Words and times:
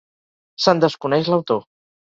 Se'n 0.65 0.81
desconeix 0.85 1.31
l'autor. 1.35 1.65